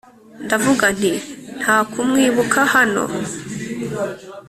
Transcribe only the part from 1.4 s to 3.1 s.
“nta kumwibuka hano!”